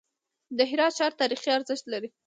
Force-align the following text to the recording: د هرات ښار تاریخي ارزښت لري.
د 0.57 0.59
هرات 0.69 0.93
ښار 0.97 1.11
تاریخي 1.21 1.49
ارزښت 1.57 1.85
لري. 1.93 2.09